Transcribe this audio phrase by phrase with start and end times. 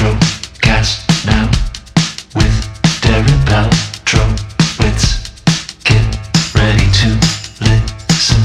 [0.00, 1.44] Paltrocast now
[2.34, 2.56] with
[3.02, 5.04] Darren Paltrowitz.
[5.84, 6.00] Get
[6.54, 7.08] ready to
[7.60, 8.40] listen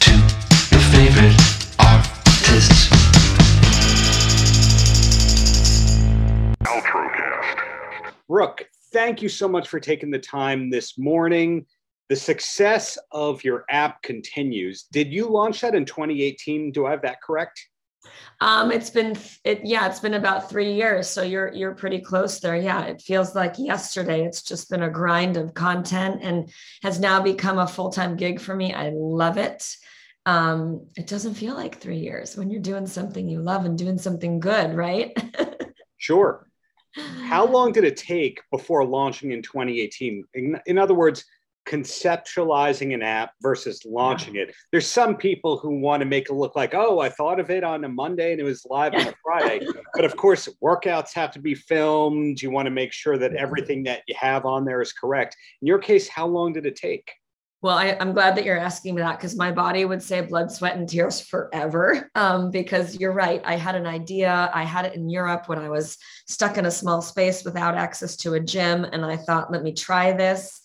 [0.00, 0.10] to
[0.72, 1.38] your favorite
[1.78, 2.90] artists.
[8.28, 11.64] Brooke, thank you so much for taking the time this morning.
[12.08, 14.86] The success of your app continues.
[14.90, 16.72] Did you launch that in 2018?
[16.72, 17.68] Do I have that correct?
[18.40, 21.08] Um, it's been it yeah, it's been about three years.
[21.08, 22.56] So you're you're pretty close there.
[22.56, 24.24] Yeah, it feels like yesterday.
[24.24, 26.50] It's just been a grind of content and
[26.82, 28.74] has now become a full-time gig for me.
[28.74, 29.66] I love it.
[30.26, 33.96] Um, it doesn't feel like three years when you're doing something you love and doing
[33.96, 35.16] something good, right?
[35.98, 36.46] Sure.
[37.24, 40.24] How long did it take before launching in 2018?
[40.34, 41.24] In, in other words,
[41.66, 44.54] conceptualizing an app versus launching it.
[44.72, 47.64] There's some people who want to make it look like, oh, I thought of it
[47.64, 49.66] on a Monday and it was live on a Friday.
[49.94, 52.40] but of course, workouts have to be filmed.
[52.40, 55.36] You want to make sure that everything that you have on there is correct.
[55.60, 57.10] In your case, how long did it take?
[57.62, 60.52] Well, I, am glad that you're asking me that because my body would say blood,
[60.52, 62.10] sweat, and tears forever.
[62.16, 63.42] Um, because you're right.
[63.44, 64.50] I had an idea.
[64.54, 68.16] I had it in Europe when I was stuck in a small space without access
[68.18, 68.84] to a gym.
[68.84, 70.60] And I thought, let me try this.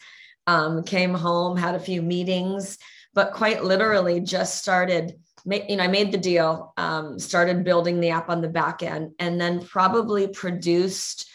[0.48, 2.78] Um, came home, had a few meetings,
[3.14, 5.20] but quite literally just started.
[5.46, 9.12] You know, I made the deal, um, started building the app on the back end,
[9.20, 11.30] and then probably produced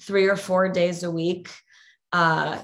[0.00, 1.48] three or four days a week.
[2.12, 2.62] Uh,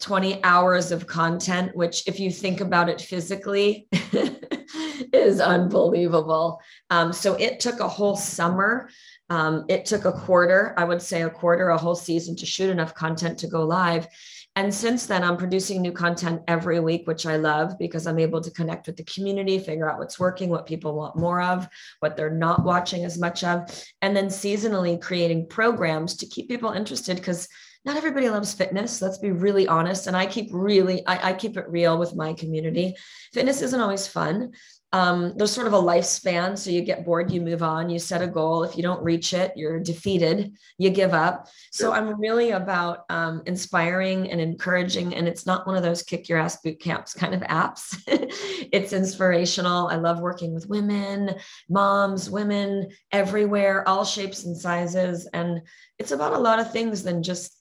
[0.00, 3.86] 20 hours of content, which, if you think about it physically,
[5.12, 6.60] is unbelievable.
[6.88, 8.88] Um, so it took a whole summer.
[9.28, 12.70] Um, it took a quarter, I would say a quarter, a whole season to shoot
[12.70, 14.08] enough content to go live.
[14.56, 18.40] And since then, I'm producing new content every week, which I love because I'm able
[18.40, 21.68] to connect with the community, figure out what's working, what people want more of,
[22.00, 23.70] what they're not watching as much of,
[24.02, 27.48] and then seasonally creating programs to keep people interested because
[27.84, 31.56] not everybody loves fitness let's be really honest and i keep really I, I, keep
[31.56, 32.94] it real with my community.
[33.32, 34.52] Fitness isn't always fun
[34.92, 38.22] um, there's sort of a lifespan so you get bored you move on you set
[38.22, 42.50] a goal if you don't reach it you're defeated you give up so i'm really
[42.50, 46.80] about um, inspiring and encouraging and it's not one of those kick your ass boot
[46.80, 48.02] camps kind of apps
[48.72, 51.34] it's inspirational i love working with women
[51.68, 55.62] moms women everywhere all shapes and sizes and
[55.98, 57.60] it's about a lot of things than just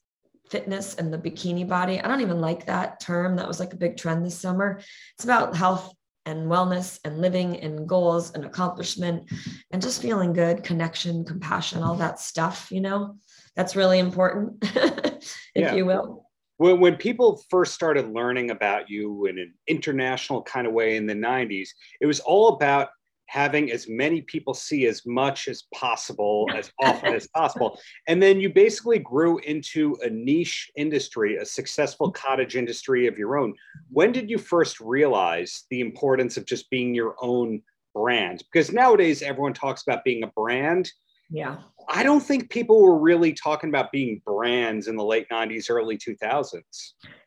[0.49, 2.01] fitness and the bikini body.
[2.01, 3.35] I don't even like that term.
[3.35, 4.81] That was like a big trend this summer.
[5.13, 5.93] It's about health
[6.29, 9.29] and wellness and living and goals and accomplishment
[9.71, 13.15] and just feeling good, connection, compassion, all that stuff, you know,
[13.55, 15.75] that's really important, if yeah.
[15.75, 16.25] you will.
[16.57, 21.07] When, when people first started learning about you in an international kind of way in
[21.07, 21.69] the 90s,
[21.99, 22.89] it was all about
[23.29, 27.79] having as many people see as much as possible, as often as possible.
[28.07, 32.27] And then you basically grew into a niche industry, a successful mm-hmm.
[32.27, 33.53] cottage industry of your own.
[33.91, 37.61] When did you first realize the importance of just being your own
[37.93, 38.43] brand?
[38.51, 40.91] Because nowadays everyone talks about being a brand.
[41.29, 41.57] Yeah.
[41.91, 45.97] I don't think people were really talking about being brands in the late 90s, early
[45.97, 46.61] 2000s.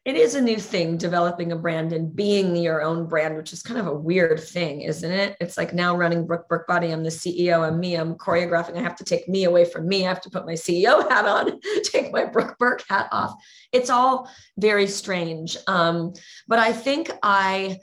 [0.04, 3.62] It is a new thing, developing a brand and being your own brand, which is
[3.62, 5.36] kind of a weird thing, isn't it?
[5.40, 6.92] It's like now running Brooke Burke Body.
[6.92, 7.66] I'm the CEO.
[7.66, 7.96] I'm me.
[7.96, 8.76] I'm choreographing.
[8.76, 10.04] I have to take me away from me.
[10.06, 13.34] I have to put my CEO hat on, take my Brooke Burke hat off.
[13.72, 15.56] It's all very strange.
[15.66, 16.12] Um,
[16.46, 17.78] but I think I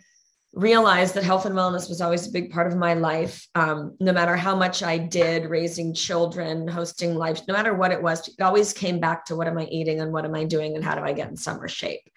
[0.54, 3.48] realized that health and wellness was always a big part of my life.
[3.56, 8.02] Um, no matter how much I did, raising children, hosting life, no matter what it
[8.02, 10.76] was, it always came back to what am I eating and what am I doing
[10.76, 12.10] and how do I get in summer shape.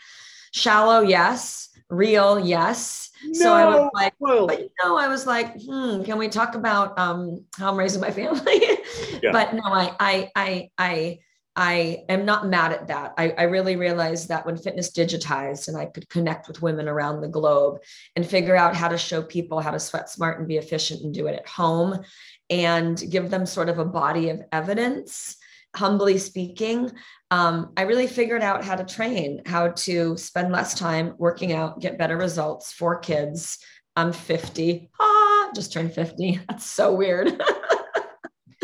[0.53, 1.69] Shallow, yes.
[1.91, 3.11] Real, yes.
[3.25, 6.55] No, so I was like, but you know, I was like, hmm, can we talk
[6.55, 8.63] about um, how I'm raising my family?
[9.23, 9.31] yeah.
[9.31, 11.19] But no, I, I, I, I
[11.55, 13.13] I am not mad at that.
[13.19, 17.21] I, I, really realized that when fitness digitized and I could connect with women around
[17.21, 17.81] the globe
[18.17, 21.13] and figure out how to show people how to sweat smart and be efficient and
[21.13, 22.01] do it at home
[22.49, 25.37] and give them sort of a body of evidence,
[25.77, 26.91] humbly speaking,
[27.33, 31.81] um, I really figured out how to train, how to spend less time working out,
[31.81, 33.59] get better results for kids.
[33.97, 34.91] I'm 50.
[35.01, 36.41] Ah, just turned 50.
[36.49, 37.43] That's so weird.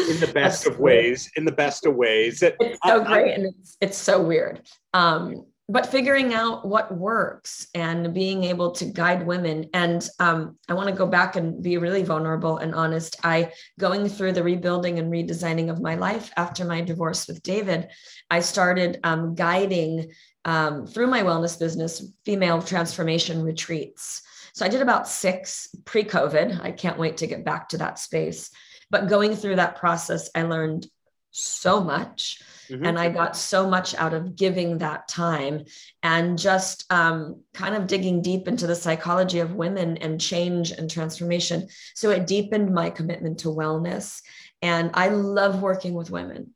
[0.09, 2.43] in the best of ways in the best of ways.
[2.43, 4.63] It's so I, great I, and it's, it's so weird.
[4.95, 9.69] Um, but figuring out what works and being able to guide women.
[9.75, 13.17] And um, i want to go back and be really vulnerable and honest.
[13.23, 17.89] I going through the rebuilding and redesigning of my life after my divorce with david
[18.31, 20.11] i started um, guiding
[20.45, 24.23] um, through my wellness business female transformation retreats.
[24.55, 26.61] So i did about six pre-covid.
[26.63, 28.51] I can't wait to get back to that space
[28.91, 30.87] but going through that process, I learned
[31.31, 32.41] so much.
[32.69, 32.87] Mhm.
[32.87, 35.65] And I got so much out of giving that time
[36.03, 40.91] and just um, kind of digging deep into the psychology of women and change and
[40.91, 41.69] transformation.
[41.95, 44.21] So it deepened my commitment to wellness.
[44.61, 46.55] And I love working with women.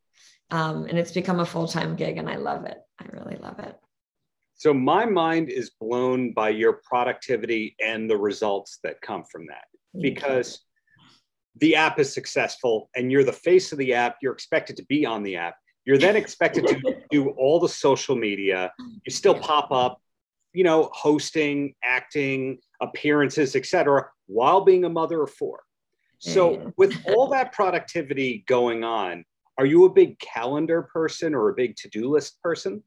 [0.50, 2.76] Um, and it's become a full time gig, and I love it.
[2.99, 3.75] I really love it.
[4.55, 9.64] So my mind is blown by your productivity and the results that come from that
[9.99, 10.61] because
[11.61, 14.17] the app is successful and you're the face of the app.
[14.23, 15.57] You're expected to be on the app.
[15.85, 18.73] You're then expected to do all the social media.
[18.79, 20.01] You still pop up,
[20.53, 25.61] you know, hosting, acting, appearances, etc., while being a mother of four.
[26.19, 29.25] So with all that productivity going on,
[29.59, 32.81] are you a big calendar person or a big to-do list person?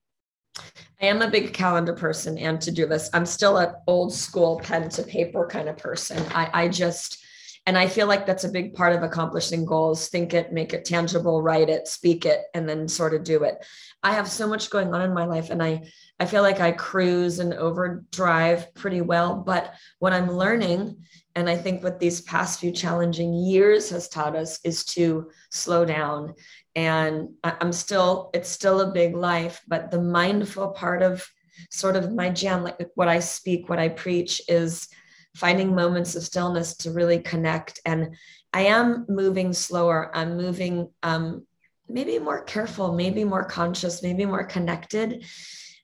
[1.01, 3.13] I am a big calendar person and to do list.
[3.13, 6.23] I'm still an old school pen to paper kind of person.
[6.33, 7.24] I, I just,
[7.65, 10.07] and I feel like that's a big part of accomplishing goals.
[10.07, 13.65] Think it, make it tangible, write it, speak it, and then sort of do it.
[14.03, 15.83] I have so much going on in my life and I,
[16.19, 19.35] I feel like I cruise and overdrive pretty well.
[19.35, 20.97] But what I'm learning,
[21.33, 25.85] and I think what these past few challenging years has taught us, is to slow
[25.85, 26.35] down
[26.75, 31.25] and i'm still it's still a big life but the mindful part of
[31.71, 34.87] sort of my jam like what i speak what i preach is
[35.35, 38.15] finding moments of stillness to really connect and
[38.53, 41.45] i am moving slower i'm moving um,
[41.87, 45.23] maybe more careful maybe more conscious maybe more connected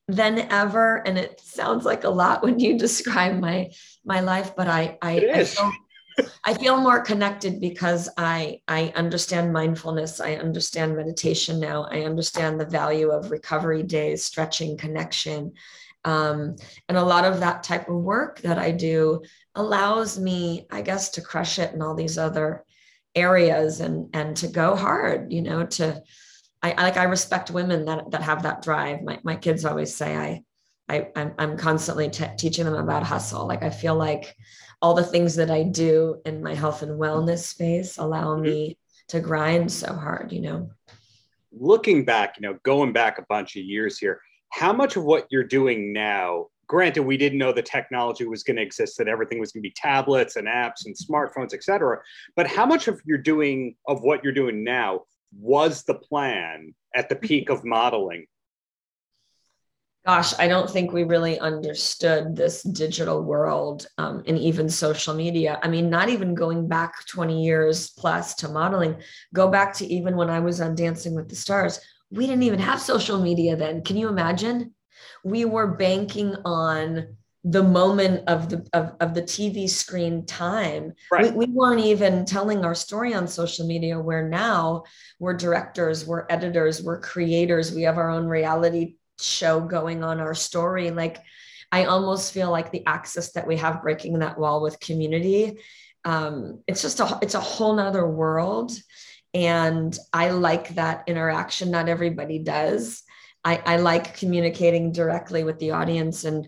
[0.08, 3.70] than ever and it sounds like a lot when you describe my
[4.06, 5.72] my life but i i, I feel
[6.44, 10.20] I feel more connected because I I understand mindfulness.
[10.20, 11.86] I understand meditation now.
[11.90, 15.54] I understand the value of recovery days, stretching, connection,
[16.04, 16.56] um,
[16.90, 19.22] and a lot of that type of work that I do
[19.56, 22.64] allows me, I guess, to crush it in all these other
[23.16, 25.32] areas and and to go hard.
[25.32, 26.02] You know, to
[26.62, 29.02] I like I respect women that that have that drive.
[29.04, 30.44] My my kids always say I.
[30.90, 33.48] I, I'm, I'm constantly t- teaching them about hustle.
[33.48, 34.36] Like I feel like
[34.82, 38.78] all the things that I do in my health and wellness space allow me
[39.08, 40.70] to grind so hard, you know.
[41.54, 44.22] looking back, you know, going back a bunch of years here,
[44.52, 48.58] how much of what you're doing now, granted, we didn't know the technology was going
[48.58, 52.00] to exist, that everything was going to be tablets and apps and smartphones, et cetera,
[52.36, 55.02] but how much of you're doing of what you're doing now
[55.40, 58.26] was the plan at the peak of modeling?
[60.06, 65.60] Gosh, I don't think we really understood this digital world um, and even social media.
[65.62, 68.96] I mean, not even going back 20 years plus to modeling,
[69.32, 71.80] go back to even when I was on Dancing with the Stars.
[72.12, 73.84] We didn't even have social media then.
[73.84, 74.74] Can you imagine?
[75.24, 80.94] We were banking on the moment of the of, of the TV screen time.
[81.12, 81.34] Right.
[81.34, 84.84] We, we weren't even telling our story on social media where now
[85.20, 90.34] we're directors, we're editors, we're creators, we have our own reality show going on our
[90.34, 91.20] story like
[91.72, 95.58] i almost feel like the access that we have breaking that wall with community
[96.04, 98.72] um, it's just a it's a whole nother world
[99.34, 103.04] and i like that interaction not everybody does.
[103.44, 106.24] I i like communicating directly with the audience.
[106.26, 106.48] And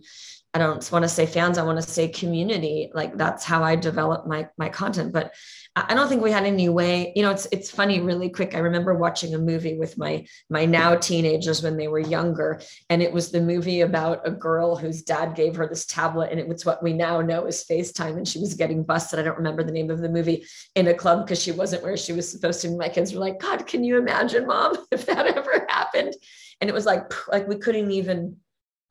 [0.53, 2.91] i don't want to say fans i want to say community.
[2.93, 5.13] Like that's how i develop my my content.
[5.13, 5.33] But
[5.75, 8.53] I don't think we had any way, you know, it's it's funny really quick.
[8.53, 12.61] I remember watching a movie with my my now teenagers when they were younger
[12.91, 16.39] and it was the movie about a girl whose dad gave her this tablet and
[16.39, 19.17] it was what we now know as FaceTime and she was getting busted.
[19.17, 21.97] I don't remember the name of the movie in a club because she wasn't where
[21.97, 22.75] she was supposed to be.
[22.75, 26.13] My kids were like, "God, can you imagine, mom, if that ever happened?"
[26.61, 28.37] And it was like like we couldn't even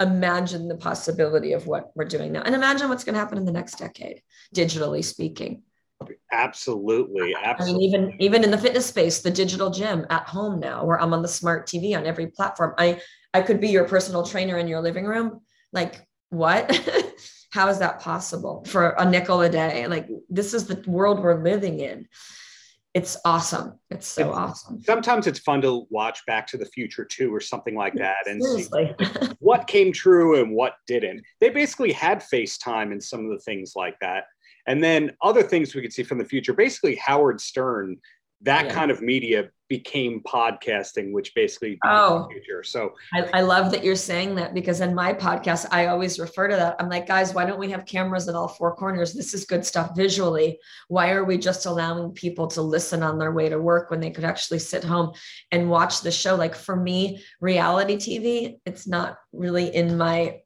[0.00, 2.42] imagine the possibility of what we're doing now.
[2.42, 4.20] And imagine what's going to happen in the next decade,
[4.52, 5.62] digitally speaking.
[6.32, 10.84] Absolutely, I mean, even even in the fitness space, the digital gym at home now,
[10.84, 12.74] where I'm on the smart TV on every platform.
[12.78, 13.00] I
[13.34, 15.40] I could be your personal trainer in your living room.
[15.72, 16.70] Like what?
[17.50, 19.86] How is that possible for a nickel a day?
[19.86, 22.08] Like this is the world we're living in.
[22.94, 23.78] It's awesome.
[23.90, 24.80] It's so It's- awesome.
[24.82, 28.42] Sometimes it's fun to watch Back to the Future 2 or something like that and
[28.42, 28.68] see
[29.38, 31.22] what came true and what didn't.
[31.40, 34.24] They basically had FaceTime and some of the things like that.
[34.66, 36.52] And then other things we could see from the future.
[36.52, 37.96] Basically, Howard Stern,
[38.42, 38.74] that Yeah.
[38.74, 42.26] kind of media became podcasting, which basically Oh.
[42.28, 42.62] the future.
[42.62, 46.48] So I, I love that you're saying that because in my podcast, I always refer
[46.48, 46.76] to that.
[46.78, 49.14] I'm like, guys, why don't we have cameras at all four corners?
[49.14, 50.58] This is good stuff visually.
[50.88, 54.10] Why are we just allowing people to listen on their way to work when they
[54.10, 55.12] could actually sit home
[55.52, 56.34] and watch the show?
[56.34, 60.41] Like for me, reality TV, it's not really in my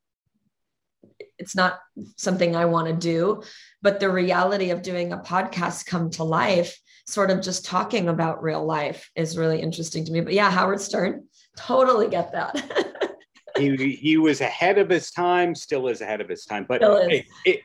[1.38, 1.78] it's not
[2.16, 3.42] something I want to do,
[3.82, 8.42] but the reality of doing a podcast come to life sort of just talking about
[8.42, 10.20] real life is really interesting to me.
[10.20, 11.26] But yeah, Howard Stern,
[11.56, 13.16] totally get that.
[13.56, 16.66] he, he was ahead of his time, still is ahead of his time.
[16.68, 17.60] But it, it,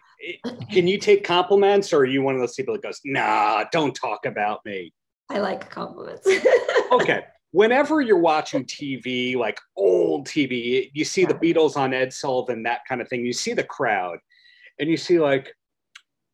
[0.71, 3.93] can you take compliments, or are you one of those people that goes, "Nah, don't
[3.93, 4.93] talk about me"?
[5.29, 6.27] I like compliments.
[6.91, 7.23] okay.
[7.51, 12.81] Whenever you're watching TV, like old TV, you see the Beatles on Ed Sullivan, that
[12.87, 13.25] kind of thing.
[13.25, 14.19] You see the crowd,
[14.79, 15.53] and you see like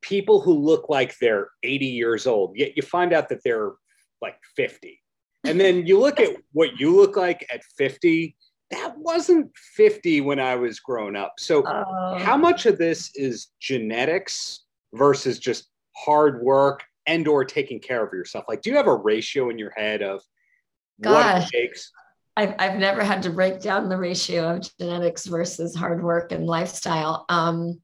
[0.01, 3.73] people who look like they're 80 years old, yet you find out that they're
[4.21, 5.01] like 50.
[5.43, 8.35] And then you look at what you look like at 50.
[8.71, 11.35] That wasn't 50 when I was growing up.
[11.39, 17.79] So, uh, how much of this is genetics versus just hard work and or taking
[17.79, 18.45] care of yourself?
[18.49, 20.21] Like, do you have a ratio in your head of
[21.01, 21.91] gosh, what it takes?
[22.35, 26.45] I've, I've never had to break down the ratio of genetics versus hard work and
[26.45, 27.25] lifestyle.
[27.29, 27.81] Um,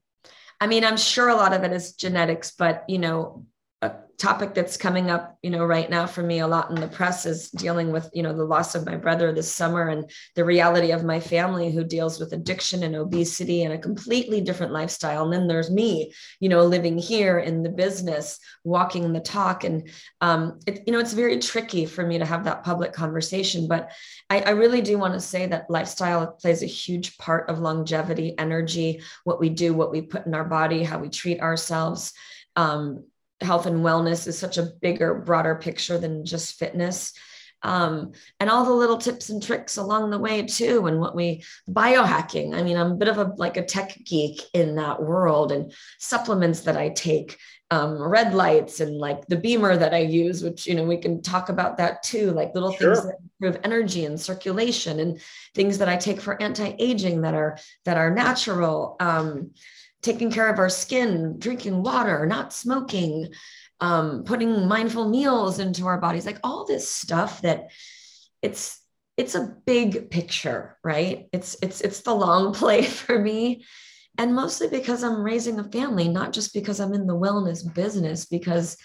[0.60, 3.44] I mean, I'm sure a lot of it is genetics, but you know,
[3.84, 6.86] a topic that's coming up, you know, right now for me a lot in the
[6.86, 10.44] press is dealing with, you know, the loss of my brother this summer and the
[10.44, 15.24] reality of my family who deals with addiction and obesity and a completely different lifestyle.
[15.24, 19.64] And then there's me, you know, living here in the business, walking the talk.
[19.64, 23.66] And, um, it, you know, it's very tricky for me to have that public conversation,
[23.66, 23.90] but
[24.30, 28.38] I, I really do want to say that lifestyle plays a huge part of longevity,
[28.38, 32.12] energy, what we do, what we put in our body, how we treat ourselves.
[32.56, 33.04] Um,
[33.40, 37.12] health and wellness is such a bigger, broader picture than just fitness.
[37.62, 41.42] Um, and all the little tips and tricks along the way too and what we
[41.66, 45.50] biohacking i mean i'm a bit of a like a tech geek in that world
[45.50, 47.38] and supplements that i take
[47.70, 51.22] um, red lights and like the BEMER that i use which you know we can
[51.22, 52.94] talk about that too like little sure.
[52.94, 55.18] things that improve energy and circulation and
[55.54, 59.52] things that i take for anti-aging that are that are natural um,
[60.04, 63.30] taking care of our skin, drinking water, not smoking,
[63.80, 67.70] um, putting mindful meals into our bodies, like all this stuff that
[68.42, 68.80] it's
[69.16, 71.26] it's a big picture, right?
[71.32, 73.64] It's it's it's the long play for me.
[74.16, 78.26] And mostly because I'm raising a family, not just because I'm in the wellness business,
[78.26, 78.76] because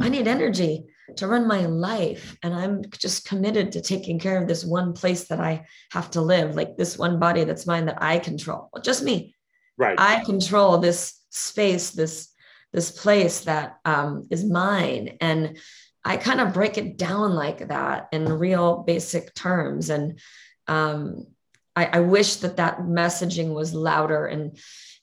[0.00, 0.84] I need energy
[1.16, 2.36] to run my life.
[2.42, 6.20] And I'm just committed to taking care of this one place that I have to
[6.20, 8.70] live, like this one body that's mine that I control.
[8.82, 9.35] Just me.
[9.78, 9.98] Right.
[9.98, 12.32] I control this space, this
[12.72, 15.56] this place that um, is mine, and
[16.04, 19.90] I kind of break it down like that in real basic terms.
[19.90, 20.18] And
[20.66, 21.26] um,
[21.74, 24.58] I, I wish that that messaging was louder and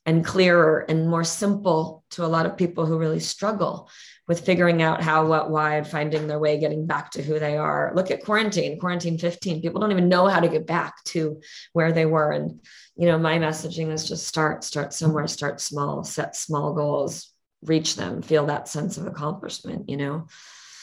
[0.06, 3.89] and clearer and more simple to a lot of people who really struggle
[4.27, 7.56] with figuring out how, what, why, and finding their way, getting back to who they
[7.56, 7.94] are.
[7.96, 9.62] Look at quarantine, quarantine 15.
[9.62, 12.32] People don't even know how to get back to where they were.
[12.32, 12.60] And,
[12.96, 17.34] you know, my messaging is just start, start somewhere, start small, set small goals,
[17.64, 20.28] reach them, feel that sense of accomplishment, you know?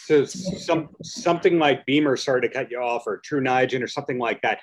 [0.07, 4.19] So some something like BEMER, sorry to cut you off, or True Niagen or something
[4.19, 4.59] like that,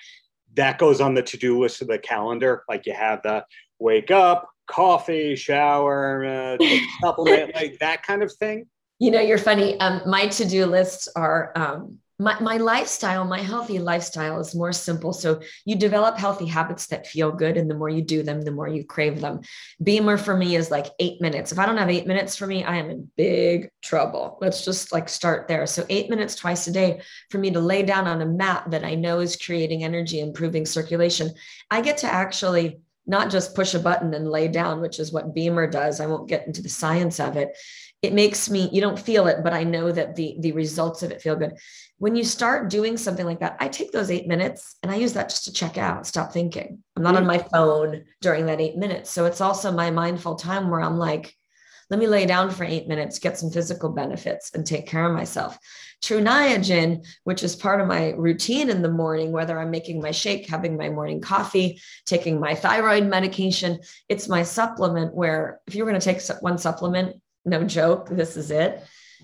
[0.56, 2.64] that goes on the to-do list of the calendar.
[2.68, 3.46] Like you have the
[3.80, 6.58] wake up, coffee, shower, uh,
[7.00, 8.68] supplement, like that kind of thing?
[9.00, 9.80] You know, you're funny.
[9.80, 14.74] Um, my to do lists are um, my, my lifestyle, my healthy lifestyle is more
[14.74, 15.14] simple.
[15.14, 17.58] So you develop healthy habits that feel good.
[17.58, 19.42] And the more you do them, the more you crave them.
[19.84, 21.52] BEMER for me is like eight minutes.
[21.52, 24.40] If I don't have eight minutes for me, I am in big trouble.
[24.42, 25.68] Let's just like start there.
[25.68, 28.84] So eight minutes twice a day for me to lay down on a mat that
[28.84, 31.32] I know is creating energy, improving circulation.
[31.70, 35.34] I get to actually not just push a button and lay down, which is what
[35.34, 36.02] BEMER does.
[36.02, 37.56] I won't get into the science of it.
[38.02, 41.12] It makes me, you don't feel it, but I know that the, the results of
[41.12, 41.58] it feel good.
[41.98, 45.14] When you start doing something like that, I take those eight minutes and I use
[45.14, 46.84] that just to check out, stop thinking.
[46.96, 47.28] I'm not on mm.
[47.28, 49.10] my phone during that eight minutes.
[49.10, 51.34] So it's also my mindful time where I'm like,
[51.90, 55.16] let me lay down for eight minutes, get some physical benefits, and take care of
[55.16, 55.58] myself.
[56.02, 60.12] True Niagen, which is part of my routine in the morning, whether I'm making my
[60.12, 65.88] shake, having my morning coffee, taking my thyroid medication, it's my supplement where if you're
[65.88, 67.16] going to take one supplement,
[67.48, 68.84] no joke, this is it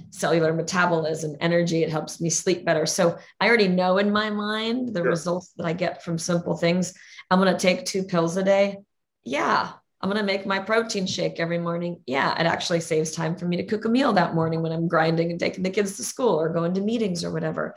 [0.10, 1.84] cellular metabolism, energy.
[1.84, 2.86] It helps me sleep better.
[2.86, 5.10] So I already know in my mind the sure.
[5.10, 6.94] results that I get from simple things.
[7.30, 8.77] I'm going to take two pills a day.
[9.24, 12.01] Yeah, I'm going to make my protein shake every morning.
[12.06, 14.88] Yeah, it actually saves time for me to cook a meal that morning when I'm
[14.88, 17.75] grinding and taking the kids to school or going to meetings or whatever.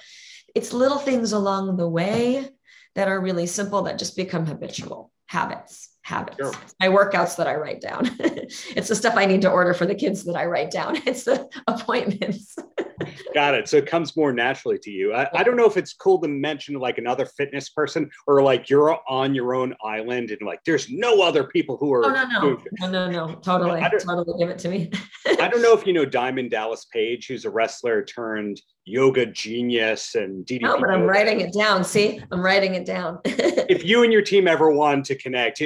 [0.55, 2.49] It's little things along the way
[2.95, 5.91] that are really simple that just become habitual habits.
[6.07, 6.37] Habits.
[6.39, 6.53] Sure.
[6.79, 8.09] My workouts that I write down.
[8.21, 10.99] it's the stuff I need to order for the kids that I write down.
[11.07, 12.57] It's the appointments.
[13.35, 13.69] Got it.
[13.69, 15.13] So it comes more naturally to you.
[15.13, 18.71] I, I, don't know if it's cool to mention like another fitness person or like
[18.71, 22.05] you're on your own island and like there's no other people who are.
[22.05, 22.63] Oh, no, no.
[22.81, 23.35] No, no, no.
[23.37, 23.81] Totally.
[23.81, 24.91] Totally give it to me.
[25.27, 30.15] I don't know if you know Diamond Dallas Page, who's a wrestler turned yoga genius
[30.15, 30.63] and DDP.
[30.63, 31.83] No, but I'm writing it down.
[31.83, 33.19] See, I'm writing it down.
[33.25, 35.61] if you and your team ever want to connect,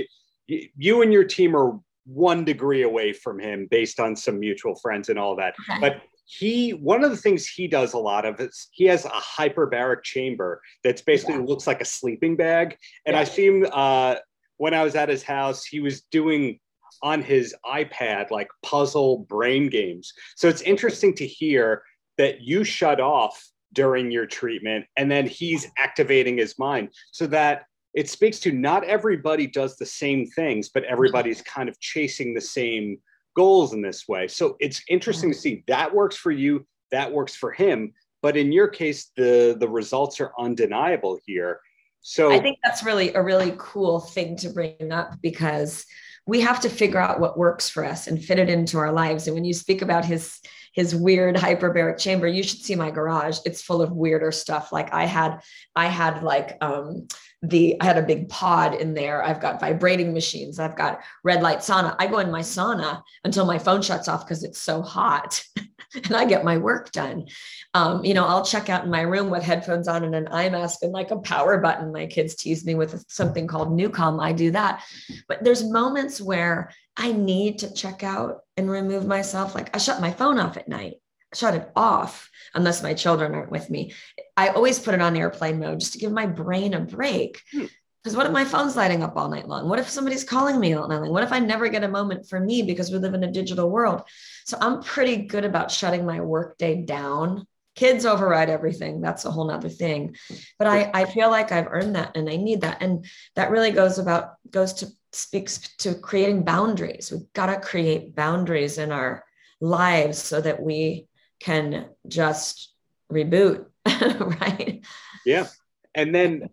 [0.77, 5.09] you and your team are one degree away from him based on some mutual friends
[5.09, 5.55] and all that.
[5.71, 5.81] Okay.
[5.81, 9.09] But he one of the things he does a lot of is he has a
[9.09, 11.43] hyperbaric chamber that's basically yeah.
[11.43, 12.77] looks like a sleeping bag.
[13.05, 13.21] And yeah.
[13.21, 14.17] I see him uh,
[14.59, 16.61] when I was at his house, he was doing
[17.03, 20.13] on his iPad like puzzle brain games.
[20.37, 21.83] So it's interesting to hear
[22.19, 23.43] that you shut off
[23.73, 28.85] during your treatment and then he's activating his mind so that it speaks to not
[28.85, 32.99] everybody does the same things, but everybody's kind of chasing the same
[33.37, 34.29] goals in this way.
[34.29, 37.93] So it's interesting to see that works for you, that works for him.
[38.23, 41.61] But in your case, the the results are undeniable here.
[42.03, 45.85] So I think that's really a really cool thing to bring up because
[46.27, 49.27] we have to figure out what works for us and fit it into our lives.
[49.27, 50.39] And when you speak about his
[50.73, 53.39] his weird hyperbaric chamber, you should see my garage.
[53.45, 54.71] It's full of weirder stuff.
[54.71, 55.41] Like I had,
[55.75, 57.09] I had like um
[57.43, 59.23] the I had a big pod in there.
[59.23, 60.59] I've got vibrating machines.
[60.59, 61.97] I've got red light sauna.
[61.99, 65.43] I go in my sauna until my phone shuts off because it's so hot,
[65.95, 67.29] and I get my work done.
[67.73, 70.51] Um, you know, I'll check out in my room with headphones on and an eye
[70.51, 71.93] mask and like a power button.
[71.93, 74.23] My kids tease me with something called NuCalm.
[74.23, 74.85] I do that,
[75.27, 79.55] but there's moments where I need to check out and remove myself.
[79.55, 80.97] Like I shut my phone off at night
[81.35, 83.93] shut it off unless my children aren't with me.
[84.37, 87.41] I always put it on airplane mode just to give my brain a break.
[87.53, 88.17] Because hmm.
[88.17, 89.69] what if my phone's lighting up all night long?
[89.69, 91.13] What if somebody's calling me all night long?
[91.13, 93.71] What if I never get a moment for me because we live in a digital
[93.71, 94.03] world?
[94.45, 97.47] So I'm pretty good about shutting my workday down.
[97.77, 99.01] Kids override everything.
[99.01, 100.17] That's a whole nother thing.
[100.59, 102.79] But I, I feel like I've earned that and I need that.
[102.83, 103.07] And
[103.37, 107.11] that really goes about goes to speaks to creating boundaries.
[107.11, 109.25] We've got to create boundaries in our
[109.61, 111.07] lives so that we
[111.41, 112.73] can just
[113.13, 114.85] reboot, right?
[115.25, 115.47] Yeah.
[115.95, 116.51] And then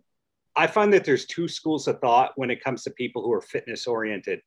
[0.56, 3.40] I find that there's two schools of thought when it comes to people who are
[3.40, 4.40] fitness oriented.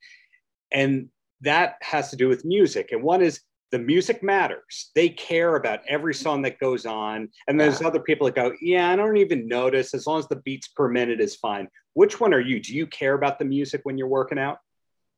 [0.71, 1.10] And
[1.41, 2.91] that has to do with music.
[2.91, 4.91] And one is the music matters.
[4.95, 7.30] They care about every song that goes on.
[7.47, 7.88] And there's yeah.
[7.88, 9.93] other people that go, yeah, I don't even notice.
[9.93, 11.67] As long as the beats per minute is fine.
[11.93, 12.60] Which one are you?
[12.60, 14.58] Do you care about the music when you're working out?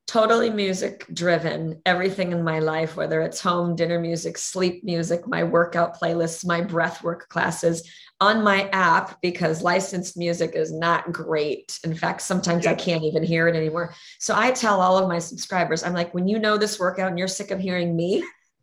[0.06, 5.44] Totally music driven everything in my life whether it's home dinner music sleep music my
[5.44, 7.90] workout playlists my breath work classes
[8.20, 12.72] on my app because licensed music is not great in fact sometimes yeah.
[12.72, 16.14] i can't even hear it anymore so i tell all of my subscribers i'm like
[16.14, 18.22] when you know this workout and you're sick of hearing me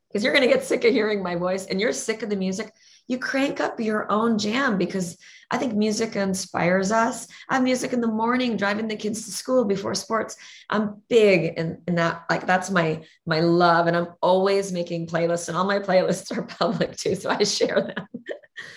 [0.09, 2.37] because you're going to get sick of hearing my voice and you're sick of the
[2.37, 2.73] music
[3.11, 5.19] you crank up your own jam because
[5.51, 7.27] I think music inspires us.
[7.49, 10.37] I have music in the morning, driving the kids to school before sports.
[10.71, 13.89] I'm big in, in that, like that's my my love.
[13.89, 17.17] And I'm always making playlists, and all my playlists are public too.
[17.17, 18.07] So I share them.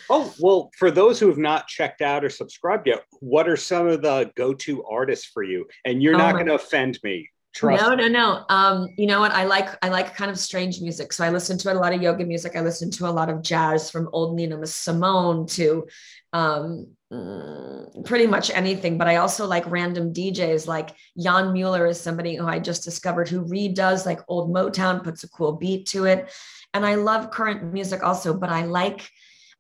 [0.10, 3.86] oh, well, for those who have not checked out or subscribed yet, what are some
[3.86, 5.67] of the go-to artists for you?
[5.86, 7.30] And you're oh not going to offend me.
[7.54, 8.46] Trust no, no, no.
[8.50, 9.32] Um, you know what?
[9.32, 11.13] I like I like kind of strange music.
[11.13, 12.56] So I listen to a lot of yoga music.
[12.56, 15.86] I listen to a lot of jazz from old Nina Simone to
[16.34, 18.98] um, mm, pretty much anything.
[18.98, 20.66] But I also like random DJs.
[20.66, 25.24] Like Jan Mueller is somebody who I just discovered who redoes like old Motown, puts
[25.24, 26.34] a cool beat to it.
[26.74, 29.08] And I love current music also, but I like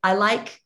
[0.01, 0.59] I like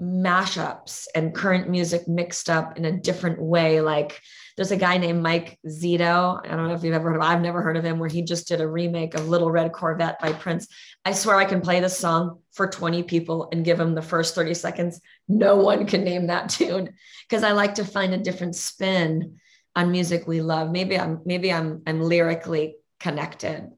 [0.00, 3.82] mashups and current music mixed up in a different way.
[3.82, 4.18] Like
[4.56, 6.40] there's a guy named Mike Zito.
[6.44, 7.28] I don't know if you've ever heard of him.
[7.28, 10.20] I've never heard of him, where he just did a remake of Little Red Corvette
[10.20, 10.68] by Prince.
[11.04, 14.34] I swear I can play this song for 20 people and give them the first
[14.34, 15.00] 30 seconds.
[15.28, 16.94] No one can name that tune
[17.28, 19.38] because I like to find a different spin
[19.76, 20.70] on music we love.
[20.70, 23.70] Maybe I'm maybe I'm I'm lyrically connected,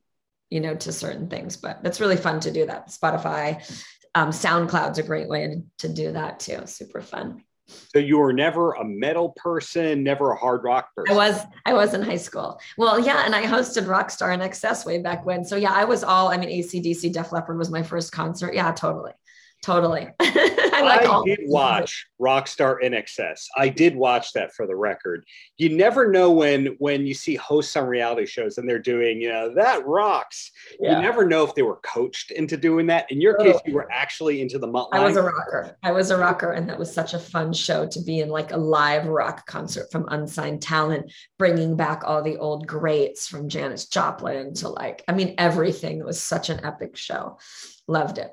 [0.51, 2.89] you know, to certain things, but it's really fun to do that.
[2.89, 3.63] Spotify,
[4.15, 6.67] um, SoundCloud's a great way to do that too.
[6.67, 7.45] Super fun.
[7.93, 11.15] So you were never a metal person, never a hard rock person.
[11.15, 11.43] I was.
[11.67, 12.61] I was in high school.
[12.77, 15.45] Well, yeah, and I hosted Rockstar INXS way back when.
[15.45, 16.29] So yeah, I was all.
[16.29, 18.55] I mean, ACDC, Def Leppard was my first concert.
[18.55, 19.13] Yeah, totally.
[19.63, 20.09] Totally.
[20.21, 23.47] I, like I did watch Rockstar INXS.
[23.57, 25.25] I did watch that for the record.
[25.57, 29.29] You never know when when you see hosts on reality shows and they're doing, you
[29.29, 30.51] know, that rocks.
[30.81, 30.97] Yeah.
[30.97, 33.09] You never know if they were coached into doing that.
[33.13, 35.79] In your case, you were actually into the Mutt I was a rocker.
[35.85, 38.51] I was a rocker, and that was such a fun show to be in, like
[38.51, 43.87] a live rock concert from unsigned talent, bringing back all the old greats from Janis
[43.87, 46.01] Joplin to like, I mean, everything.
[46.01, 47.39] It was such an epic show.
[47.87, 48.33] Loved it.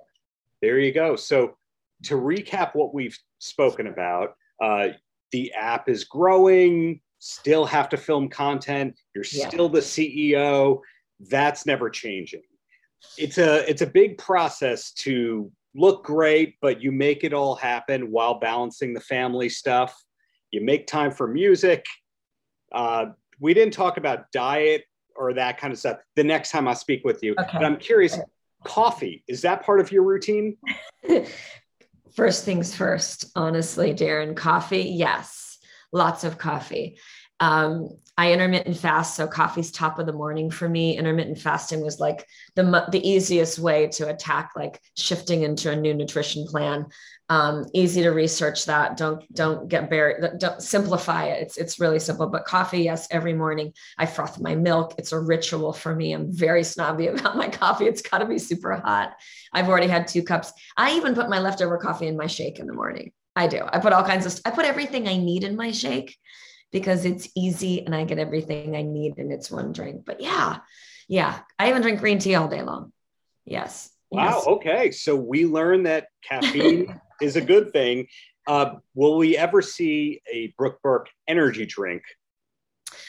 [0.62, 1.16] There you go.
[1.16, 1.58] So,
[2.04, 4.90] to recap what we've spoken about, uh,
[5.32, 8.98] the app is growing, still have to film content.
[9.14, 9.48] You're Yeah.
[9.50, 10.82] still the CEO.
[11.30, 12.44] That's never changing.
[13.18, 18.12] It's a it's a big process to look great, but you make it all happen
[18.12, 20.02] while balancing the family stuff.
[20.52, 21.86] You make time for music.
[22.72, 23.08] Uh,
[23.40, 24.84] we didn't talk about diet
[25.16, 26.00] or that kind of stuff.
[26.16, 27.50] The next time I speak with you, Okay.
[27.54, 28.18] but I'm curious.
[28.64, 30.58] Coffee is that part of your routine?
[32.14, 35.60] First things first, honestly, Darren, coffee, yes,
[35.92, 36.98] lots of coffee.
[37.40, 40.98] Um, I intermittent fast, so coffee's top of the morning for me.
[40.98, 42.28] Intermittent fasting was like
[42.58, 46.88] the the easiest way to attack like shifting into a new nutrition plan.
[47.30, 48.98] Um, easy to research that.
[48.98, 50.38] Don't don't get buried.
[50.38, 51.44] Don't simplify it.
[51.44, 52.28] It's it's really simple.
[52.28, 54.96] But coffee, yes, every morning I froth my milk.
[54.98, 56.12] It's a ritual for me.
[56.12, 57.86] I'm very snobby about my coffee.
[57.86, 59.14] It's got to be super hot.
[59.54, 60.52] I've already had two cups.
[60.76, 63.14] I even put my leftover coffee in my shake in the morning.
[63.38, 63.62] I do.
[63.66, 64.38] I put all kinds of.
[64.44, 66.18] I put everything I need in my shake
[66.72, 70.06] because it's easy and I get everything I need and it's one drink.
[70.06, 70.58] But yeah,
[71.08, 72.92] yeah, I even drink green tea all day long.
[73.46, 73.90] Yes.
[74.12, 74.24] Wow.
[74.24, 74.48] yes.
[74.48, 74.92] Okay.
[74.92, 78.08] So we learned that caffeine is a good thing.
[78.48, 82.02] Uh, will we ever see a Brooke Burke energy drink?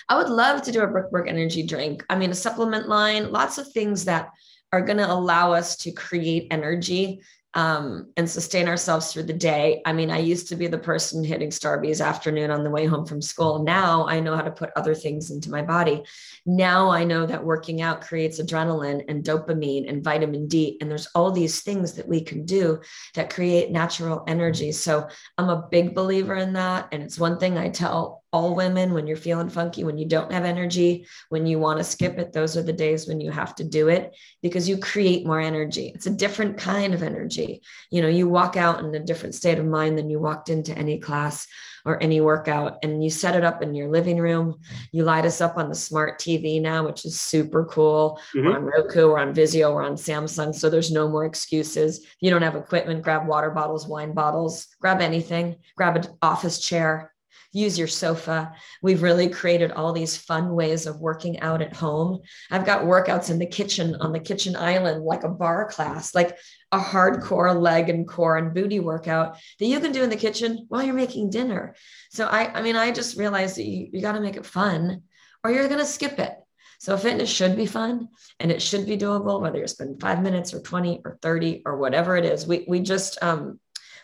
[0.09, 2.05] I would love to do a Brooke Burke energy drink.
[2.11, 4.31] I mean, a supplement line, lots of things that
[4.73, 7.23] are going to allow us to create energy
[7.55, 9.83] um, and sustain ourselves through the day.
[9.85, 13.07] I mean, I used to be the person hitting Starbucks afternoon on the way home
[13.07, 13.65] from school.
[13.65, 16.03] Now I know how to put other things into my body.
[16.47, 20.79] Now I know that working out creates adrenaline and dopamine and vitamin D.
[20.81, 22.81] And there's all these things that we can do
[23.15, 24.71] that create natural energy.
[24.71, 26.89] So I'm a big believer in that.
[26.93, 30.33] And it's one thing I tell all women when you're feeling funky, when you don't
[30.33, 33.55] have energy, when you want to skip it, those are the days when you have
[33.57, 35.90] to do it because you create more energy.
[35.95, 37.62] It's a different kind of energy.
[37.90, 40.77] You know, you walk out in a different state of mind than you walked into
[40.77, 41.47] any class
[41.85, 44.61] or any workout and you set it up in your living room.
[44.93, 48.21] You light us up on the smart TV now, which is super cool.
[48.35, 48.45] Mhm.
[48.45, 50.55] We're on Roku, we're on Vizio, we're on Samsung.
[50.55, 52.07] So there's no more excuses.
[52.21, 57.10] You don't have equipment, grab water bottles, wine bottles, grab anything, grab an office chair,
[57.53, 58.53] use your sofa.
[58.83, 62.21] We've really created all these fun ways of working out at home.
[62.51, 66.37] I've got workouts in the kitchen on the kitchen island, like a bar class, like
[66.73, 70.67] a hardcore leg and core and booty workout that you can do in the kitchen
[70.69, 71.75] while you're making dinner.
[72.11, 75.03] So I, I mean, I just realized that you, you got to make it fun
[75.43, 76.35] or you're going to skip it.
[76.79, 78.09] So fitness should be fun
[78.39, 81.77] and it should be doable, whether you're spending five minutes or 20 or 30 or
[81.77, 82.47] whatever it is.
[82.47, 83.61] We, we just um,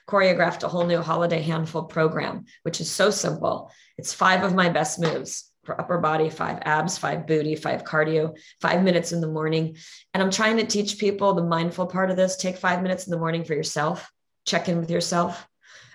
[0.09, 3.71] choreographed a whole new holiday handful program, which is so simple.
[3.99, 8.37] It's five of my best moves for upper body, five abs, five booty, five cardio,
[8.61, 9.77] five minutes in the morning.
[10.15, 12.37] And I'm trying to teach people the mindful part of this.
[12.37, 14.11] Take five minutes in the morning for yourself,
[14.45, 15.47] check in with yourself.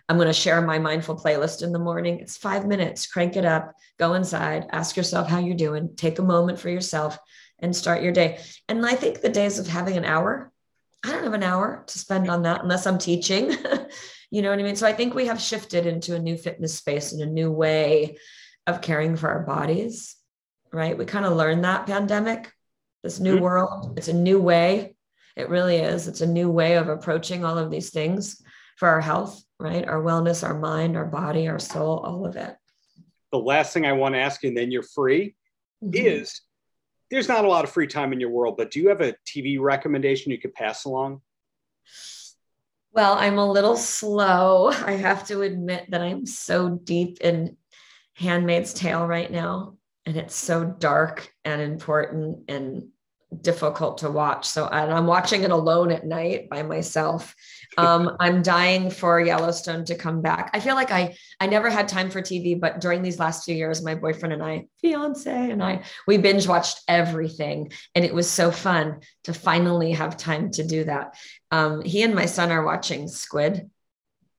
[0.09, 2.19] I'm going to share my mindful playlist in the morning.
[2.19, 6.23] It's five minutes, crank it up, go inside, ask yourself how you're doing, take a
[6.23, 7.17] moment for yourself
[7.59, 8.39] and start your day.
[8.67, 10.51] And I think the days of having an hour,
[11.03, 13.51] I don't have an hour to spend on that unless I'm teaching.
[14.31, 14.75] you know what I mean?
[14.75, 18.17] So I think we have shifted into a new fitness space and a new way
[18.67, 20.15] of caring for our bodies,
[20.71, 20.97] right?
[20.97, 22.51] We kind of learned that pandemic,
[23.03, 23.41] this new Mhm.
[23.41, 23.93] world.
[23.97, 24.95] It's a new way.
[25.35, 26.07] It really is.
[26.07, 28.41] It's a new way of approaching all of these things
[28.77, 29.87] for our health, right?
[29.87, 32.55] Our wellness, our mind, our body, our soul, all of it.
[33.31, 35.35] The last thing I want to ask you, and then you're free,
[35.83, 35.95] Mhm.
[35.95, 36.41] is
[37.11, 39.15] there's not a lot of free time in your world, but do you have a
[39.25, 41.21] TV recommendation you could pass along?
[42.93, 44.69] Well, I'm a little slow.
[44.85, 47.57] I have to admit that I'm so deep in
[48.15, 52.87] Handmaid's Tale right now, and it's so dark and important and
[53.41, 54.45] difficult to watch.
[54.45, 57.35] So, and I'm watching it alone at night by myself.
[57.77, 60.49] Um, I'm dying for Yellowstone to come back.
[60.53, 63.55] I feel like I I never had time for TV, but during these last few
[63.55, 68.29] years, my boyfriend and I, fiance and I, we binge watched everything, and it was
[68.29, 71.15] so fun to finally have time to do that.
[71.49, 73.69] Um, he and my son are watching Squid.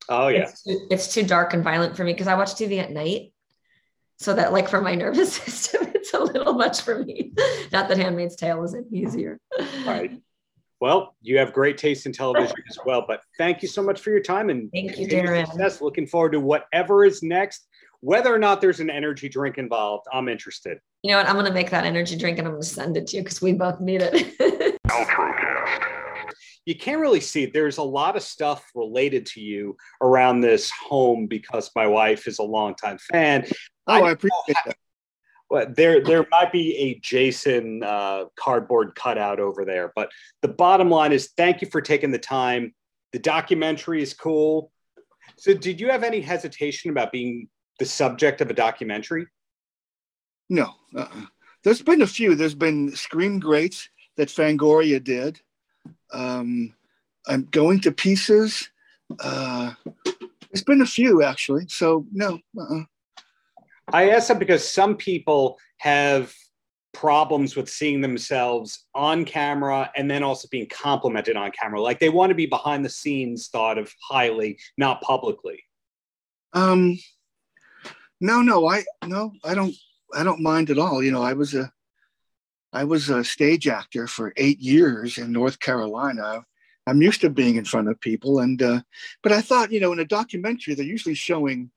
[0.08, 0.42] Oh yeah.
[0.42, 3.32] It's too, it's too dark and violent for me because I watch TV at night.
[4.18, 7.32] So that like for my nervous system, it's a little much for me.
[7.72, 9.40] Not that Handmaid's Tale isn't easier.
[9.86, 10.20] Right.
[10.82, 13.04] Well, you have great taste in television as well.
[13.06, 15.46] But thank you so much for your time and Thank you, continued Darren.
[15.46, 15.80] success.
[15.80, 17.68] Looking forward to whatever is next.
[18.00, 20.80] Whether or not there's an energy drink involved, I'm interested.
[21.04, 21.28] You know what?
[21.28, 23.52] I'm gonna make that energy drink and I'm gonna send it to you because we
[23.52, 24.78] both need it.
[26.64, 27.46] You can't really see.
[27.46, 32.38] There's a lot of stuff related to you around this home because my wife is
[32.38, 33.46] a longtime fan.
[33.88, 34.76] Oh, I appreciate that.
[35.52, 40.10] There there might be a Jason uh, cardboard cutout over there, but
[40.40, 42.74] the bottom line is thank you for taking the time.
[43.12, 44.72] The documentary is cool.
[45.36, 49.26] So, did you have any hesitation about being the subject of a documentary?
[50.48, 50.72] No.
[50.96, 51.26] Uh-uh.
[51.64, 52.34] There's been a few.
[52.34, 55.40] There's been Scream Greats that Fangoria did.
[56.12, 56.74] Um,
[57.26, 58.70] I'm going to pieces.
[59.20, 59.74] Uh,
[60.50, 61.66] there's been a few actually.
[61.68, 62.38] So no.
[62.58, 62.84] Uh-uh.
[63.92, 66.32] I ask that because some people have
[66.92, 71.80] problems with seeing themselves on camera and then also being complimented on camera.
[71.80, 75.62] Like they want to be behind the scenes thought of highly, not publicly.
[76.52, 76.98] Um,
[78.20, 79.74] no, no, I no, I don't,
[80.14, 81.02] I don't mind at all.
[81.02, 81.72] You know, I was a,
[82.72, 86.44] I was a stage actor for eight years in North Carolina.
[86.86, 88.80] I'm used to being in front of people, and uh,
[89.22, 91.70] but I thought, you know, in a documentary, they're usually showing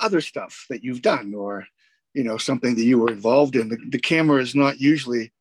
[0.00, 1.66] other stuff that you've done or
[2.14, 3.68] you know something that you were involved in.
[3.68, 5.32] The, the camera is not usually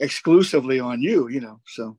[0.00, 1.96] exclusively on you you know so.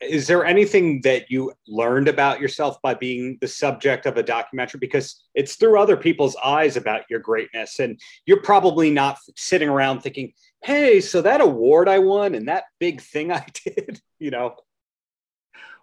[0.00, 4.78] Is there anything that you learned about yourself by being the subject of a documentary?
[4.78, 10.00] Because it's through other people's eyes about your greatness and you're probably not sitting around
[10.00, 14.56] thinking hey so that award i won and that big thing i did you know?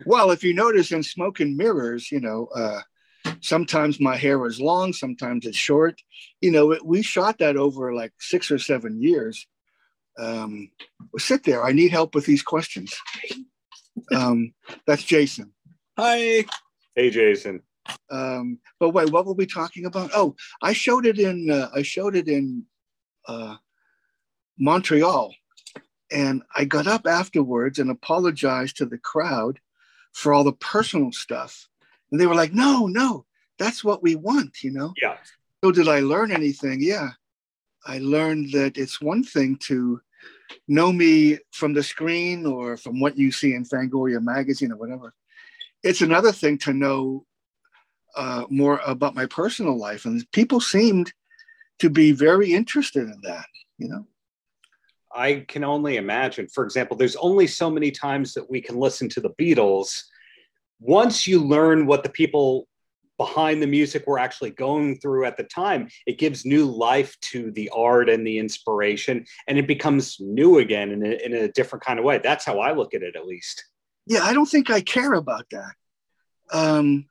[0.05, 2.81] Well if you notice in smoke and mirrors you know uh,
[3.43, 6.01] sometimes my hair was long sometimes it's short.
[6.41, 9.47] You know it, we shot that over like six or seven years.
[10.17, 10.69] Um,
[11.17, 11.63] sit there.
[11.63, 12.95] I need help with these questions.
[14.15, 14.53] Um,
[14.87, 15.51] that's jason.
[15.97, 16.45] Hi.
[16.95, 17.61] Hey jason.
[18.09, 20.11] Um, but wait what were we talking about?
[20.15, 22.65] Oh i showed it in uh, i showed it in
[23.27, 23.57] uh,
[24.57, 25.35] montreal.
[26.11, 29.59] And i got up afterwards and apologized to the crowd
[30.13, 31.67] for all the personal stuff.
[32.11, 33.25] And they were like, no, no,
[33.59, 34.93] that's what we want, you know?
[35.01, 35.17] Yeah.
[35.63, 36.79] So did I learn anything?
[36.81, 37.09] Yeah.
[37.85, 40.01] I learned that it's one thing to
[40.67, 45.13] know me from the screen or from what you see in Fangoria magazine or whatever.
[45.83, 47.25] It's another thing to know
[48.15, 50.05] uh, more about my personal life.
[50.05, 51.11] And people seemed
[51.79, 53.45] to be very interested in that,
[53.77, 54.07] you know?
[55.15, 56.47] I can only imagine.
[56.47, 60.03] For example, there's only so many times that we can listen to the Beatles
[60.79, 62.67] once you learn what the people
[63.17, 67.51] behind the music we're actually going through at the time, it gives new life to
[67.51, 71.85] the art and the inspiration, and it becomes new again in a, in a different
[71.85, 72.17] kind of way.
[72.17, 73.65] That's how I look at it, at least.
[74.05, 75.73] Yeah, I don't think I care about that.
[76.51, 77.05] Um,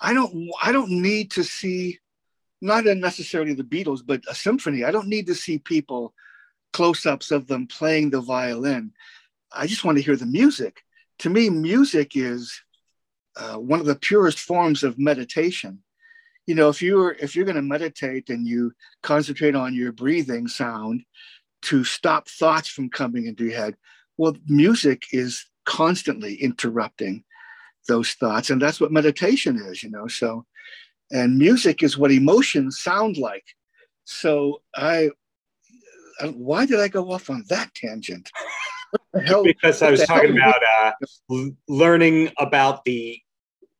[0.00, 0.50] I don't.
[0.62, 1.98] I don't need to see,
[2.60, 4.84] not necessarily the Beatles, but a symphony.
[4.84, 6.14] I don't need to see people
[6.72, 8.92] close-ups of them playing the violin.
[9.52, 10.82] I just want to hear the music.
[11.18, 12.62] To me, music is
[13.36, 15.82] uh, one of the purest forms of meditation.
[16.46, 20.48] You know, if you're if you're going to meditate and you concentrate on your breathing
[20.48, 21.04] sound
[21.62, 23.76] to stop thoughts from coming into your head,
[24.16, 27.24] well, music is constantly interrupting
[27.88, 29.82] those thoughts, and that's what meditation is.
[29.82, 30.44] You know, so
[31.12, 33.44] and music is what emotions sound like.
[34.04, 35.10] So I,
[36.20, 38.30] I why did I go off on that tangent?
[39.44, 40.92] Because I was talking about uh,
[41.68, 43.20] learning about the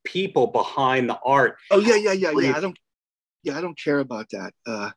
[0.05, 1.57] people behind the art.
[1.71, 2.57] Oh yeah, yeah, yeah, yeah.
[2.57, 2.79] I don't,
[3.43, 4.53] yeah, I don't care about that.
[4.67, 4.91] Uh,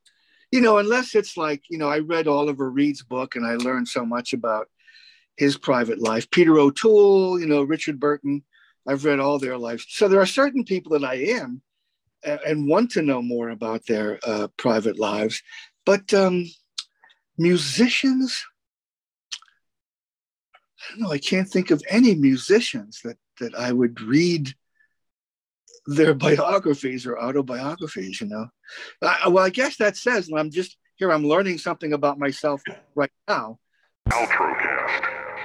[0.52, 3.88] you know, unless it's like, you know, I read Oliver Reed's book and I learned
[3.88, 4.68] so much about
[5.38, 6.30] his private life.
[6.32, 8.44] Peter O'Toole, you know, Richard Burton.
[8.88, 9.86] I've read all their lives.
[9.90, 11.62] So there are certain people that I am
[12.24, 15.42] and want to know more about their uh, private lives.
[15.86, 16.46] But um,
[17.38, 18.46] musicians,
[20.98, 21.12] Know.
[21.12, 24.54] I can't think of any musicians that that I would read
[25.86, 28.22] their biographies or autobiographies.
[28.22, 28.48] You know,
[29.02, 31.12] I, well, I guess that says, I'm just here.
[31.12, 32.62] I'm learning something about myself
[32.96, 33.60] right now.
[34.10, 34.75] Outro